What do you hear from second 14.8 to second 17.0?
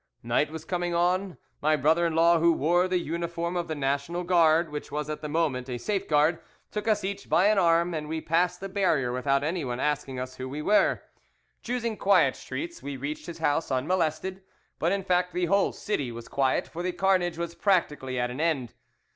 in fact the whole city was quiet, for the